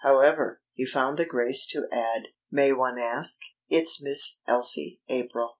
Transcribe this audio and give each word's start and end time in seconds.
However, 0.03 0.61
he 0.73 0.87
found 0.87 1.19
the 1.19 1.27
grace 1.27 1.67
to 1.67 1.87
add: 1.91 2.23
"May 2.49 2.73
one 2.73 2.97
ask?" 2.97 3.37
"It's 3.69 4.01
Miss 4.01 4.39
Elsie 4.47 4.99
April." 5.09 5.49